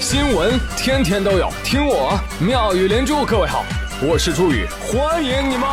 [0.00, 3.22] 新闻天天都有，听我妙语连珠。
[3.22, 3.62] 各位好，
[4.00, 5.68] 我是朱宇，欢迎你们！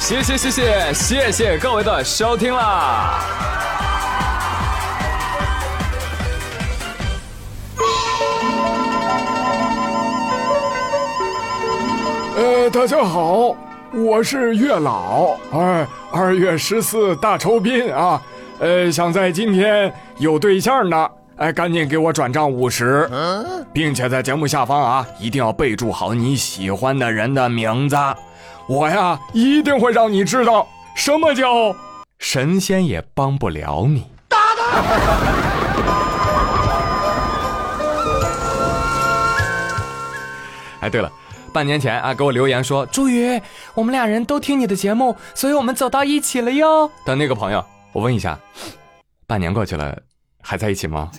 [0.00, 3.20] 谢谢谢谢谢谢各位的收听啦！
[12.36, 13.54] 呃，大家好，
[13.92, 18.20] 我是月老，哎，二月十四大酬宾啊，
[18.58, 23.08] 呃，想在今天有对象的，哎，赶紧给我转账五十，
[23.72, 27.96] 并且在节目下方啊，一定要备注好你喜欢的人的名字，
[28.66, 31.74] 我呀一定会让你知道什么叫
[32.18, 34.04] 神仙也帮不了你。
[34.28, 34.82] 打他！
[40.80, 41.10] 哎，对了。
[41.52, 43.40] 半年前啊，给我留言说朱宇，
[43.74, 46.90] 我们俩人都听你的节目，所以我们走到一起了哟。
[47.04, 48.38] 的那个朋友，我问一下，
[49.26, 49.96] 半年过去了，
[50.40, 51.10] 还在一起吗？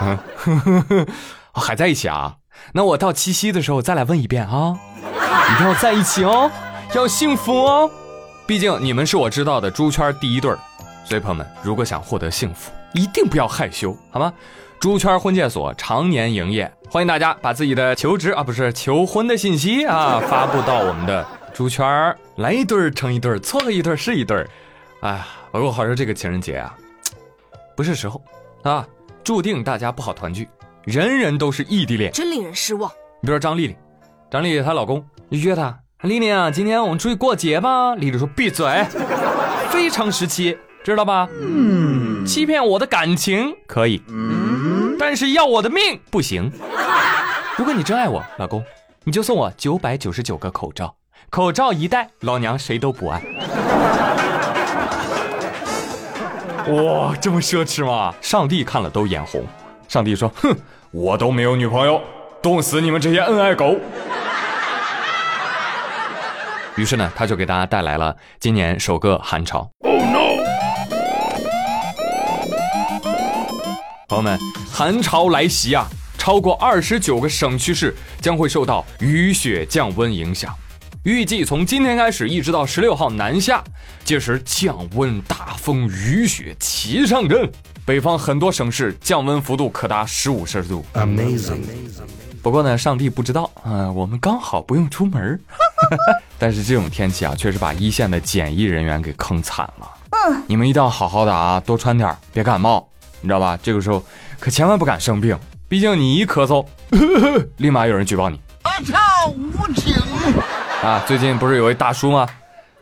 [0.00, 1.06] 嗯，
[1.52, 2.36] 还在一起啊？
[2.72, 4.78] 那我到七夕的时候再来问一遍啊，
[5.52, 6.50] 一定要在一起哦，
[6.94, 7.90] 要幸福哦。
[8.46, 10.58] 毕竟你们是我知道的猪圈第一对儿，
[11.04, 14.32] 所以朋友们，如果想获得幸福，一定不要害羞，好吗？
[14.78, 24.48] 猪圈婚介所常年营业，欢迎大家把自己的求职啊，不是求婚的信息啊，发布到我们的猪圈来一对儿成一对儿，错了一对儿是一对儿。
[25.00, 26.74] 哎，不过话说这个情人节啊，
[27.76, 28.22] 不是时候
[28.62, 28.86] 啊，
[29.24, 30.48] 注定大家不好团聚，
[30.84, 32.90] 人人都是异地恋，真令人失望。
[33.20, 33.76] 你比如说张丽丽，
[34.30, 37.94] 张丽丽她老公约她，丽丽啊，今天我们出去过节吧。
[37.96, 38.84] 丽丽说闭嘴，
[39.70, 41.28] 非常时期，知道吧？
[41.40, 44.02] 嗯，欺骗我的感情可以。
[44.98, 46.50] 但是要我的命不行。
[47.56, 48.62] 如果你真爱我，老公，
[49.04, 50.96] 你就送我九百九十九个口罩，
[51.30, 53.22] 口罩一戴，老娘谁都不爱。
[56.68, 58.12] 哇，这么奢侈吗？
[58.20, 59.44] 上帝看了都眼红。
[59.88, 60.52] 上帝说：“哼，
[60.90, 62.02] 我都没有女朋友，
[62.42, 63.76] 冻死你们这些恩爱狗。”
[66.76, 69.70] 于是呢，他就给大家带来了今年首个寒潮。
[74.08, 74.38] 朋友们，
[74.70, 75.84] 寒潮来袭啊！
[76.16, 80.54] 超过二十九个省区市将会受到雨雪降温影响，
[81.02, 83.64] 预计从今天开始一直到十六号南下，
[84.04, 87.50] 届时降温、大风、雨雪齐上阵。
[87.84, 91.62] 北方很多省市降温幅度可达十五摄氏度，Amazing。
[92.40, 95.40] 不过呢，上帝不知道啊，我们刚好不用出门。
[96.38, 99.90] 但是这种天气啊，确实把一线的检疫人员给坑惨了。
[100.10, 102.88] 嗯，你们一定要好好的啊，多穿点，别感冒。
[103.20, 103.58] 你知道吧？
[103.62, 104.02] 这个时候
[104.38, 105.38] 可千万不敢生病，
[105.68, 106.64] 毕竟你一咳嗽，
[107.58, 108.40] 立马有人举报你。
[108.64, 109.94] 我操无情
[110.82, 111.02] 啊！
[111.06, 112.26] 最近不是有一大叔吗？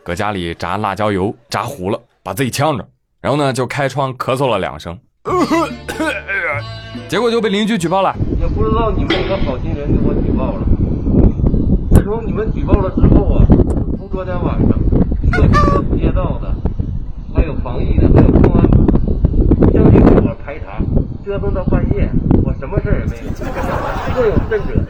[0.03, 2.87] 搁家里炸辣椒油炸糊了，把自己呛着，
[3.21, 4.97] 然后呢就开窗咳嗽了两声，
[7.07, 8.15] 结果就被邻居举报了。
[8.39, 10.61] 也不知道你们哪个好心人给我举报了。
[11.93, 13.45] 自从你们举报了之后啊，
[13.97, 14.69] 从昨天晚上，
[15.31, 16.53] 社区的、街道的，
[17.33, 18.64] 还有防疫的，还有公安。
[21.35, 22.09] 折腾到半夜，
[22.45, 23.23] 我什么事儿也没有。
[24.15, 24.81] 更有甚者，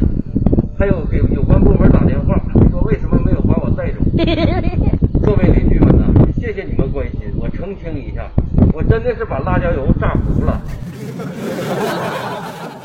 [0.78, 2.40] 还有给有关部门打电话，
[2.70, 3.98] 说为什么没有把我带走？
[5.26, 6.06] 各位邻居们呐，
[6.40, 8.30] 谢谢你们关心，我澄清一下，
[8.74, 10.62] 我真的是把辣椒油炸糊了。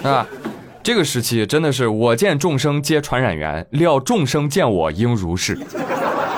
[0.10, 0.26] 啊，
[0.82, 5.58] 这个时期真的是我见众生皆传染源，料众生见我应如是。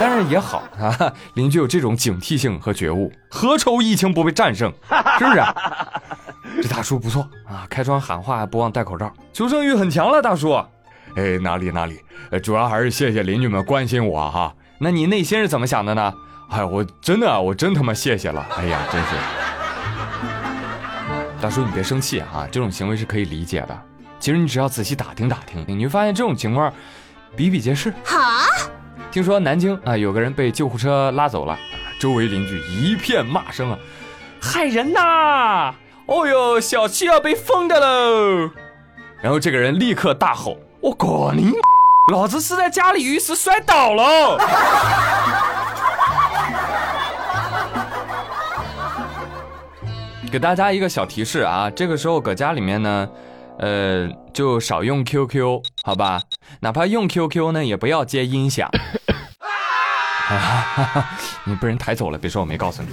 [0.00, 4.72] 但是也好啊，邻居有这种警惕性和觉悟，何愁疫情不被战胜？
[5.20, 5.40] 是不是？
[6.62, 10.22] 这大叔不错啊，开窗喊话还不忘戴口罩，求生欲很强了。
[10.22, 10.52] 大叔，
[11.16, 11.98] 哎，哪里哪里，
[12.40, 14.54] 主要还是谢谢邻居们关心我哈。
[14.78, 16.14] 那你内心是怎么想的呢？
[16.50, 18.46] 哎，我真的，我真他妈谢谢了。
[18.56, 19.08] 哎呀，真是。
[21.40, 23.76] 大叔，你别生气啊，这种行为是可以理解的。
[24.20, 26.72] 其实你只要仔细打听打听，你会发现这种情况
[27.34, 27.92] 比比皆是。
[28.04, 28.16] 好。
[29.10, 31.58] 听说南京啊，有个人被救护车拉走了，
[31.98, 33.78] 周围邻居一片骂声啊，
[34.40, 35.75] 害人呐！
[36.06, 38.50] 哦呦，小七要被封的喽！
[39.22, 41.52] 然后这个人立刻大吼：“我滚你！
[42.10, 44.37] 老子是在家里浴室摔倒了！”
[50.31, 53.08] 给大家一个小提示啊，这个时候搁家里面呢。
[53.58, 56.22] 呃，就少用 QQ，好吧？
[56.60, 58.69] 哪怕用 QQ 呢，也不要接音响。
[61.44, 62.88] 你被人抬走了，别说我没告诉你。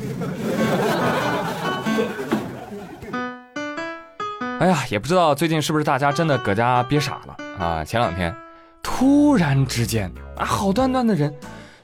[4.60, 7.84] 哎呀，也不知道最近是不是大家真的搁家憋傻了啊？
[7.84, 8.36] 前两天
[8.84, 11.34] 突然之间啊，好端端的人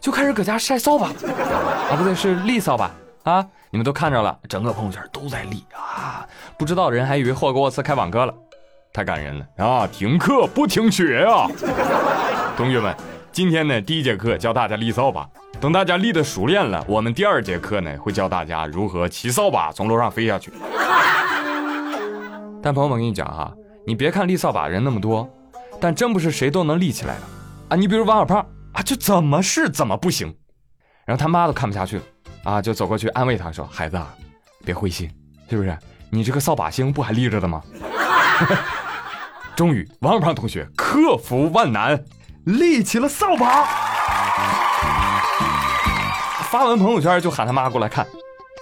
[0.02, 2.92] 就开始搁家晒扫把啊，不对，是立扫把
[3.24, 6.28] 啊，你们都看着了，整个朋友圈都在立啊，
[6.58, 8.34] 不知道的人还以为霍格沃茨开网课了，
[8.92, 9.88] 太感人了啊！
[9.90, 11.48] 停课不停学啊！
[12.58, 12.94] 同学们，
[13.32, 15.26] 今天呢第一节课教大家立扫把，
[15.62, 20.52] 等大家立的熟练了，我们第二节课呢会教大家如何骑扫把从楼上飞下去。
[22.66, 23.54] 但朋友们，我跟你讲哈，
[23.86, 25.30] 你别看立扫把人那么多，
[25.80, 27.22] 但真不是谁都能立起来的
[27.70, 27.78] 啊！
[27.78, 30.36] 你比如王小胖啊，就怎么是怎么不行，
[31.06, 32.04] 然后他妈都看不下去了
[32.44, 34.12] 啊，就走过去安慰他说：“孩子啊，
[34.66, 35.08] 别灰心，
[35.48, 35.78] 是不是？
[36.10, 37.62] 你这个扫把星不还立着的吗？”
[39.56, 42.04] 终于，王小胖同学克服万难，
[42.46, 43.64] 立起了扫把。
[46.50, 48.08] 发完朋友圈就喊他妈过来看，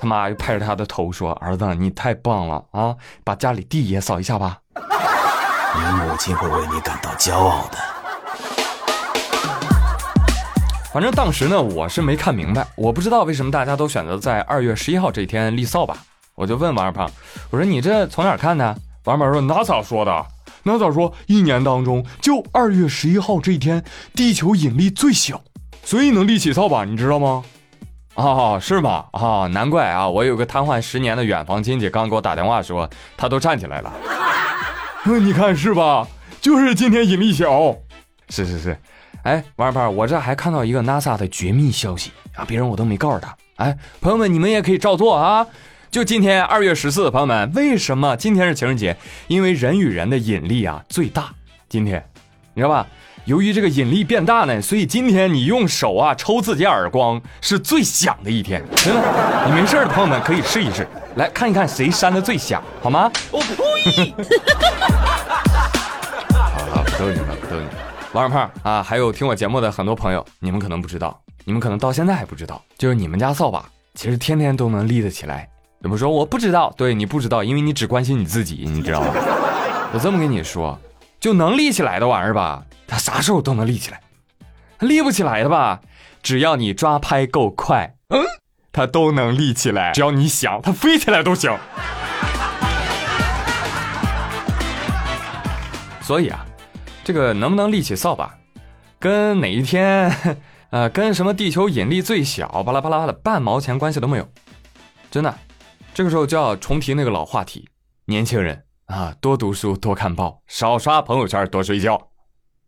[0.03, 7.77] 他妈又拍着他的头说：“儿子，你太棒了啊，把家里地也扫一下吧。”你母亲会为你感到骄傲的。
[10.91, 15.95] 反正当时呢，我是没看明白，我不知道为什么大家都选择在二月十一号这一天立扫把。
[16.35, 17.09] 我就问王二胖，
[17.49, 18.75] 我说你这从哪儿看的？
[19.05, 20.25] 王二胖说哪咋说的？
[20.63, 21.13] 哪咋说？
[21.27, 23.81] 一年当中就二月十一号这一天，
[24.13, 25.41] 地球引力最小，
[25.81, 27.45] 所以能立起扫把，你知道吗？
[28.15, 29.05] 啊，是吗？
[29.11, 30.07] 啊，难怪啊！
[30.07, 33.91] 我有个瘫痪十年的远房亲戚刚给我打电话说，他都站起来了。
[35.21, 36.07] 你看是吧？
[36.39, 37.75] 就是今天引力小。
[38.29, 38.77] 是是是。
[39.23, 43.35] 哎，王二胖，我这还看到一个 NASA 的绝密消息啊，别人我都没告诉他。
[43.55, 45.47] 哎，朋友们，你们也可以照做啊。
[45.89, 48.95] 就今天二月十四，朋友们，为什么今天是情人节？
[49.27, 51.33] 因为人与人的引力啊最大。
[51.69, 52.03] 今天，
[52.53, 52.87] 你知道吧？
[53.25, 58.61] 由于这个引力变大呢，所以今天你用手啊抽自己耳光是最响的一天。
[58.75, 59.01] 真的，
[59.45, 60.85] 你没事的朋友们可以试一试，
[61.15, 63.09] 来看一看谁扇的最响，好吗？
[63.31, 64.13] 我呸！
[66.33, 67.65] 好了，不逗你了，不逗你。
[68.11, 73.63] 王二胖啊，还有听我节目的很多朋友，你们可能不知道，你们可能到现在还不知道，就是你们家扫把
[73.95, 75.47] 其实天天都能立得起来。
[75.81, 76.09] 怎么说？
[76.09, 79.13] 我不知道，对你不知道，因为你只关心你自己，你知道吗？
[79.93, 80.77] 我这么跟你说，
[81.23, 82.65] 就能立起来的玩意儿吧。
[82.85, 84.01] 他啥时候都能立起来，
[84.81, 85.79] 立不起来的吧？
[86.21, 88.21] 只要你抓拍够快，嗯，
[88.73, 89.93] 它都能立起来。
[89.93, 91.57] 只要你想，它飞起来都行。
[96.01, 96.45] 所以啊，
[97.05, 98.37] 这个能不能立起扫把，
[98.99, 100.13] 跟哪一天，
[100.71, 104.27] 呃，跟什么地球引力最小，巴拉巴拉的半毛钱关系都没有。
[105.09, 105.33] 真的，
[105.93, 107.69] 这个时候就要重提那个老话题：
[108.07, 111.99] 年轻人啊，多读书，多看报，少刷朋友圈，多睡觉。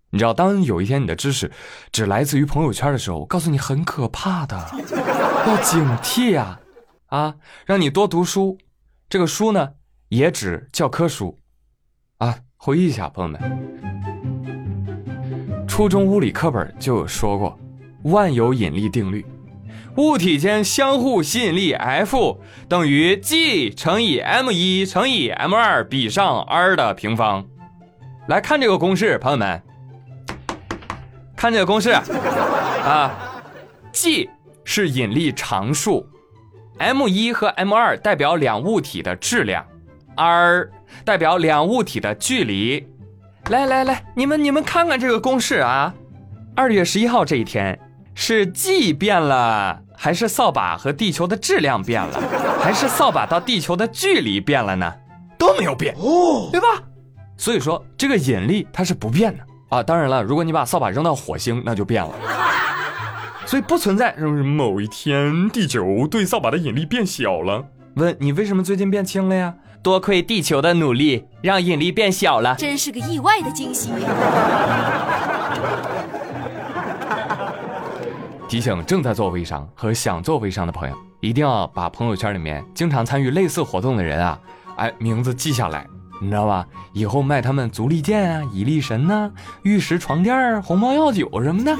[0.09, 1.51] 你知道，当有一天你的知识
[1.91, 4.57] 只来自于朋友圈的时候，我告诉你很可怕的，
[5.45, 6.59] 要警惕呀！
[7.05, 7.35] 啊，
[7.67, 8.57] 让你多读书，
[9.07, 9.73] 这个书呢
[10.09, 11.39] 也指教科书
[12.17, 12.35] 啊。
[12.57, 13.39] 回忆一下，朋友们，
[15.67, 17.55] 初中物理课本就有说过，
[18.05, 19.23] 万有引力定律，
[19.97, 27.45] 物体间相互吸引力 F 等于 G 乘以 m 一乘以 m 二比上 r 的平方。
[28.27, 29.61] 来看这个公式，朋友们。
[31.35, 33.11] 看这个公式啊
[33.91, 34.29] ，G
[34.63, 36.07] 是引力常数
[36.77, 39.65] ，m 一和 m 二代表两物体的质量
[40.15, 40.69] ，r
[41.03, 42.85] 代表两物体的距离。
[43.49, 45.93] 来来来，你们你们看看这个公式啊，
[46.55, 47.79] 二月十一号这一天
[48.15, 52.21] 是 G 变了，还是扫把和地球的质量变了，
[52.61, 54.93] 还是扫把到地球的距离变了呢？
[55.37, 56.67] 都没有变哦，对吧？
[57.37, 59.43] 所以说这个引力它是不变的。
[59.69, 62.11] 啊，当然了，如果你把扫把扔到火星，那就变了。
[63.45, 67.63] 所以不存在某一天地球对扫把的引力变小了。
[67.95, 69.53] 问你为什么最近变轻了呀？
[69.83, 72.55] 多亏地球的努力，让引力变小了。
[72.55, 73.91] 真是个意外的惊喜。
[78.47, 84.39] 提醒正在做微商和想做微商的朋友，一定要把朋友圈里面经常参与类似活动的人啊，
[84.77, 85.85] 哎，名字记下来。
[86.21, 86.65] 你知道吧？
[86.93, 89.29] 以后卖他们足力健啊、蚁力神呐、
[89.63, 91.75] 玉石床垫、红毛药酒什么的。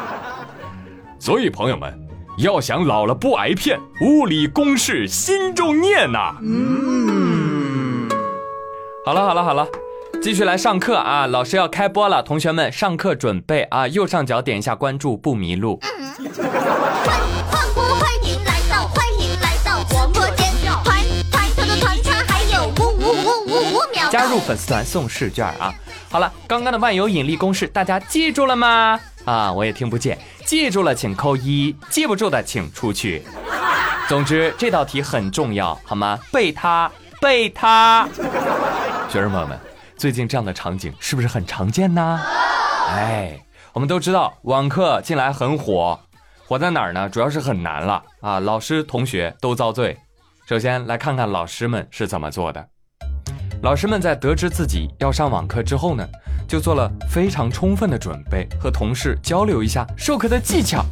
[1.18, 1.92] 所以朋友们，
[2.38, 6.36] 要想老了不挨骗，物理公式心中念呐。
[6.40, 8.08] 嗯。
[9.04, 9.66] 好了好了好了，
[10.22, 11.26] 继续来上课啊！
[11.26, 13.86] 老师要开播了，同学们上课准备啊！
[13.86, 15.78] 右上角点一下关注，不迷路。
[15.80, 16.44] 欢迎欢
[17.68, 20.46] 迎欢迎来到欢迎来到直播间。
[22.26, 25.72] 还有五五五五五秒加入粉丝团送试卷啊！
[26.10, 28.98] 好了，刚刚的万有引力公式大家记住了吗？
[29.24, 33.22] 啊，我也听不见，记住了请扣一，记不住的请出去。
[34.08, 36.18] 总之这道题很重要，好吗？
[36.32, 38.08] 背它，背它。
[39.08, 39.58] 学生朋友们，
[39.96, 42.20] 最近这样的场景是不是很常见呢？
[42.88, 43.40] 哎，
[43.72, 45.98] 我们都知道网课近来很火，
[46.46, 47.08] 火在哪儿呢？
[47.08, 48.38] 主要是很难了啊！
[48.38, 49.96] 老师、同学都遭罪。
[50.46, 52.68] 首先来看看老师们是怎么做的。
[53.62, 56.06] 老师们在得知自己要上网课之后呢，
[56.46, 60.84] 就做了非常充分的准备，和同事交流一下授课的技巧。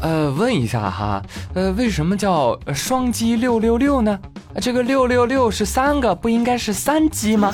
[0.00, 1.22] 呃，问一下哈，
[1.54, 4.18] 呃，为什么叫双击六六六呢？
[4.62, 7.52] 这个六六六是三个，不应该是三击吗？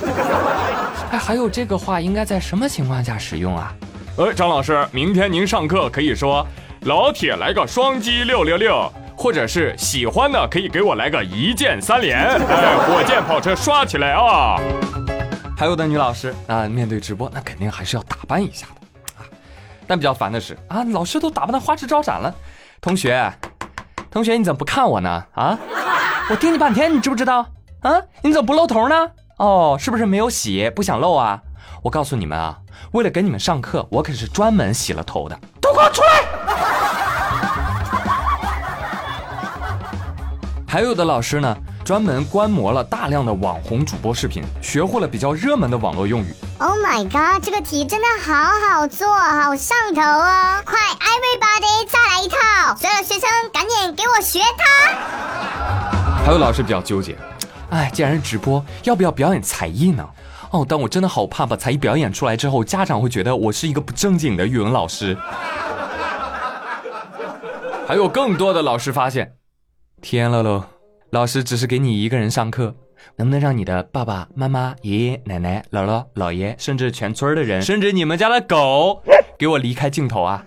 [1.11, 3.73] 哎，还有这个话应该在什么情况下使用啊？
[4.17, 6.47] 呃，张老师，明天您上课可以说
[6.85, 14.59] “老铁来个双击六六六”，或者是喜欢的可以给我来个一键三连，哎，火箭跑车刷起来啊！
[15.57, 19.25] 还有的女老师啊，面对直播那肯定还是要打扮一下的啊。
[19.87, 22.35] 但比较烦的是啊，老师都打扮的花枝招展了，
[22.81, 23.33] 同学，
[24.11, 25.25] 同学你怎么不看我呢？
[25.35, 25.59] 啊，
[26.29, 27.47] 我盯你半天，你知不知道？
[27.81, 29.11] 啊，你怎么不露头呢？
[29.39, 31.41] 哦，是不是没有洗，不想露啊？
[31.83, 32.59] 我告诉你们啊，
[32.93, 36.23] 为了给你们上课，我可是专门洗了头的，都给我出来！
[40.69, 46.33] 还有的老师呢，专门观摩了大量的网红主播视频，学会了比较热门的网络用语。
[46.59, 50.62] Oh my god，这个题真的好好做，好上头哦！
[50.65, 54.65] 快，everybody 再来一套，所有学生赶紧给我学它。
[56.25, 57.19] 还有老师比较纠结，
[57.73, 60.07] 哎，既然是直播，要不要表演才艺呢？
[60.50, 65.17] 哦，但我真的好怕把才艺表演出来之后，家长会觉得我是一个不正经的语文老师。
[67.88, 69.37] 还有更多的老师发现，
[70.02, 70.64] 天了喽，
[71.11, 72.75] 老师只是给你一个人上课，
[73.17, 79.02] 能不能让你的爸爸妈妈、爷爷奶奶、姥姥姥爷，甚至全村的人，甚至你们家的狗，
[79.38, 80.45] 给我离开镜头啊？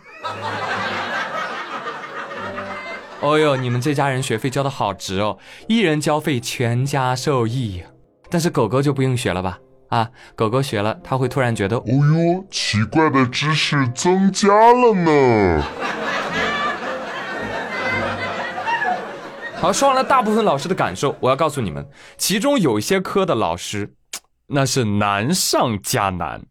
[3.26, 7.82] 哦呦，你们这家人学费交的好值哦，一人交费，全家受益。
[8.30, 9.58] 但是狗狗就不用学了吧？
[9.90, 15.64] 啊，狗狗学了，它会突然觉得，哦呦，奇怪的知识增加了呢。
[19.60, 21.84] 好，说完了大部分老师的感受，我要告诉你们，
[22.18, 23.96] 其中有一些科的老师，
[24.46, 26.44] 那是难上加难。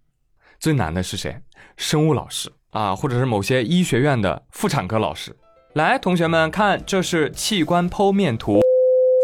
[0.59, 1.41] 最难的是谁？
[1.77, 5.37] 生物老师啊，或者是某些医学院的妇产科老师。
[5.75, 8.61] 来，同学们看，这是器官剖面图。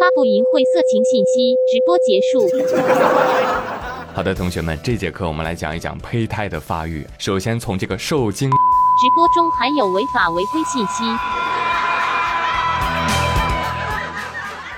[0.01, 2.51] 发布淫秽色情信息，直播结束。
[4.13, 7.07] 好的，同学们，这节课我们来讲一讲胚胎的发育。
[7.19, 8.57] 首先从这个受精，直
[9.15, 11.05] 播中含有违法违规信息。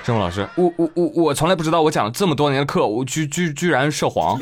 [0.04, 4.38] 生物老师，我我我我从来不知道，我讲了这么多年的课，我居居居然涉黄。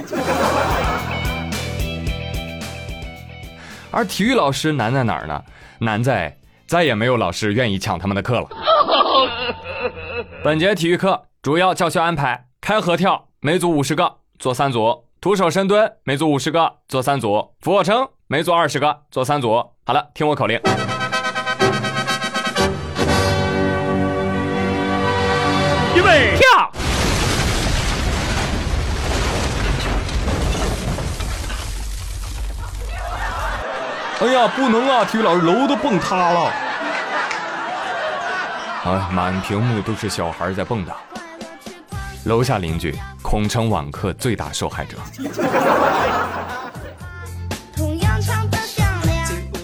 [3.92, 5.40] 而体育老师难在哪儿呢？
[5.78, 6.36] 难在
[6.70, 8.48] 再也没有老师愿意抢他们的课了。
[10.44, 19.68] 本节体育课主要教学安排：开合跳，每组五十个，做三组；徒手深蹲，每组五十个，做三组；俯卧撑，每组二十个，做三组。
[19.84, 20.60] 好了，听我口令。
[25.96, 26.69] 预备，跳！
[34.20, 35.02] 哎呀，不能啊！
[35.02, 36.52] 体育老师楼都蹦塌了。
[38.84, 40.90] 啊，满屏幕都是小孩在蹦跶。
[42.24, 44.98] 楼下邻居恐成网课最大受害者。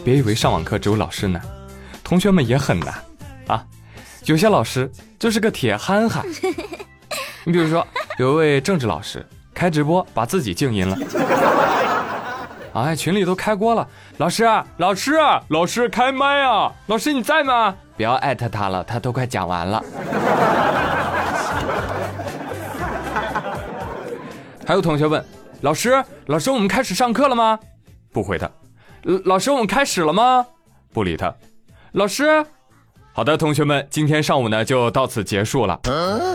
[0.03, 1.43] 别以为上网课只有老师难，
[2.03, 2.95] 同学们也很难
[3.49, 3.63] 啊。
[4.25, 6.25] 有些老师就是个铁憨憨。
[7.45, 7.87] 你比如说，
[8.17, 9.23] 有一位政治老师
[9.55, 10.97] 开直播把自己静音了。
[12.83, 14.45] 哎，群里都开锅了，老师，
[14.77, 15.13] 老师，
[15.49, 16.71] 老师开麦啊！
[16.89, 17.75] 老师你在吗？
[17.97, 19.83] 不要艾特他了，他都快讲完了。
[24.67, 25.25] 还有同学问，
[25.63, 27.59] 老师，老师，我们开始上课了吗？
[28.13, 28.51] 不回他。
[29.25, 30.45] 老师，我们开始了吗？
[30.93, 31.35] 不理他。
[31.93, 32.45] 老师，
[33.15, 35.81] 好的，同学们，今天上午呢就到此结束了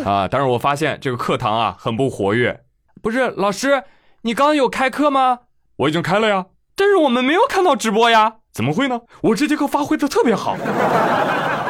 [0.05, 0.27] 啊。
[0.27, 2.63] 但是我发现这个课堂啊很不活跃。
[2.99, 3.83] 不是，老师，
[4.23, 5.39] 你刚刚有开课吗？
[5.81, 6.45] 我已经开了呀，
[6.75, 8.99] 但是我们没有看到直播呀，怎么会呢？
[9.21, 10.55] 我这节课发挥的特别好。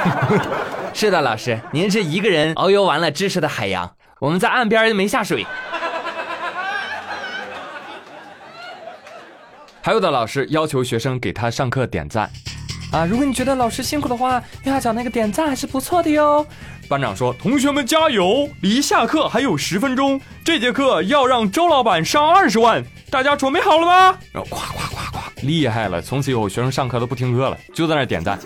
[0.93, 3.89] 是的，老师，您是一个人遨游完了知识的海洋，
[4.19, 5.45] 我们在岸边没下水。
[9.81, 12.29] 还有的老师要求学生给他上课点赞，
[12.91, 16.45] 啊，如果你觉得老师辛苦的话，右下角那个点赞还是不错的哟。
[16.89, 26.01] 班长说：“同学们加油，离下课还有十分钟，这节课要让周老板上二十万，大家准备好了吗？”然后夸夸夸夸，厉害了！
[26.01, 28.39] 从此以后学生上课都不听课了，就在那点赞，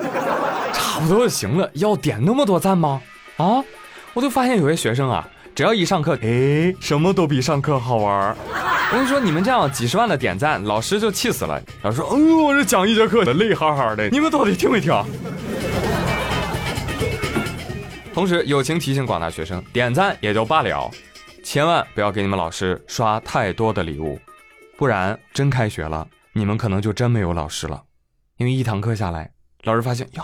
[0.73, 2.99] 差不多就行了，要点那么多赞吗？
[3.37, 3.63] 啊，
[4.13, 8.35] 我就发现有些学生啊，只要一上课，哎，什么都比上课好玩。
[8.91, 11.61] 我跟你说，你们这样几十万的点赞，老师就气死了。
[11.81, 14.91] 老师说：“嗯，我这讲一节课的累哈哈的，你们到底听没听？”
[18.13, 20.89] 同时，友情提醒广大学生，点赞也就罢了，
[21.43, 24.17] 千万不要给你们老师刷太多的礼物，
[24.77, 27.83] 不然真开学了，你们可能就真没有老师了。
[28.37, 29.31] 因为一堂课下来，
[29.63, 30.23] 老师发现呀，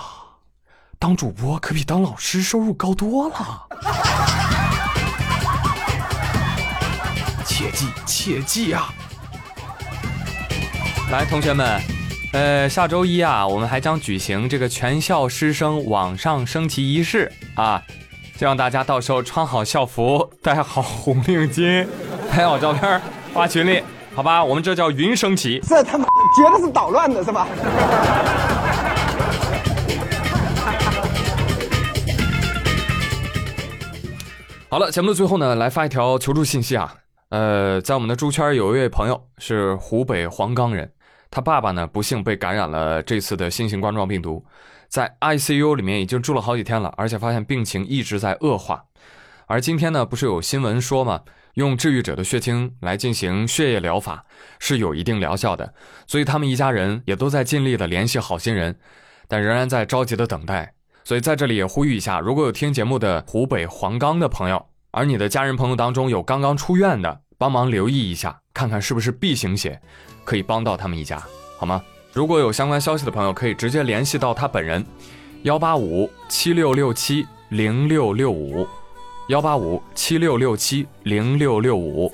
[0.99, 3.67] 当主播可比当老师收入高多了。
[7.45, 8.93] 切记切记啊！
[11.11, 11.81] 来，同学们，
[12.33, 17.81] 呃，下周一啊，我们还将举行这个全校师生网上升旗仪式啊，
[18.37, 21.87] 希望大家到时候穿好校服，戴好红领巾，
[22.29, 23.01] 拍好照片
[23.33, 24.43] 发群里，好吧？
[24.43, 25.59] 我们这叫云升旗。
[25.61, 27.47] 这他妈绝对是捣乱的，是吧？
[34.69, 36.93] 好了，节目的最后呢，来发一条求助信息啊。
[37.29, 40.91] 呃，在我们的猪圈有一位朋友是湖北黄冈人，
[41.29, 44.45] 他爸爸呢不幸被感染了这次的新型冠状病毒，
[44.89, 48.83] 在 ICU 里面已经住了好几天了，而且发现病情一直在恶化。
[49.47, 51.21] 而今天呢，不是有新闻说嘛，
[51.55, 54.25] 用治愈者的血清来进行血液疗法
[54.59, 55.73] 是有一定疗效的，
[56.07, 58.77] 所以他们一家人也都在尽力的联系好心人，
[59.27, 60.73] 但仍然在着急的等待。
[61.03, 69.81] 所以在这里也呼吁一下，如果有听节目的湖北黄冈的朋友，而你的家人朋友当中有刚刚出院的，帮忙留意一下，看看是不是 B 型血，
[70.23, 71.21] 可以帮到他们一家，
[71.57, 71.83] 好吗？
[72.13, 74.85] 如果有相关消息的朋友，可以直接联系到他本人，
[75.43, 78.67] 幺八五七六六七零六六五，
[79.31, 82.11] 幺八五七六六七零六六五，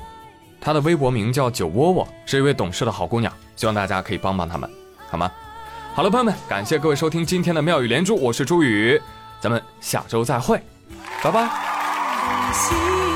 [0.61, 4.69] 他的微博名叫酒窝窝，是一位懂事的好姑娘，希望大家可以帮帮他们，
[5.09, 5.31] 好吗？
[5.95, 9.01] 好了，朋友们，感谢各位收听今天的妙语连珠，我是朱宇，
[9.41, 10.61] 咱们下周再会，
[11.23, 13.06] 拜拜。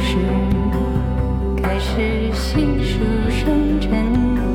[0.00, 0.16] 时，
[1.62, 4.47] 开始细数生辰。